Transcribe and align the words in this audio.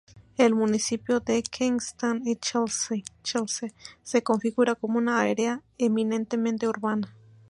El 0.35 0.55
municipio 0.55 1.19
de 1.19 1.43
Kensington 1.43 2.23
y 2.25 2.35
Chelsea 2.37 3.03
se 4.01 4.23
configura 4.23 4.73
como 4.73 4.97
un 4.97 5.09
área 5.09 5.61
eminentemente 5.77 6.67
urbana. 6.67 7.15